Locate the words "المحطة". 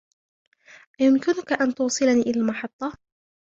2.41-2.93